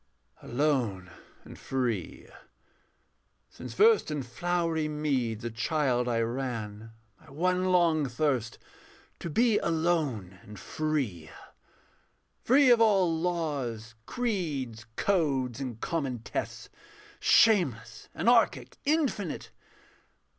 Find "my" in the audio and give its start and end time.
7.19-7.29